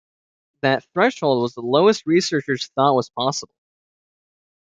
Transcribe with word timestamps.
That 0.63 0.83
threshold 0.95 1.43
was 1.43 1.53
the 1.53 1.61
lowest 1.61 2.07
researchers 2.07 2.65
thought 2.69 2.95
was 2.95 3.11
possible. 3.11 3.53